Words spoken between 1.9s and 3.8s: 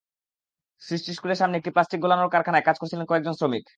গলানোর কারখানায় কাজ করছিলেন কয়েজন শ্রমিক।